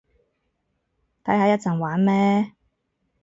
[1.23, 2.53] 睇下一陣玩咩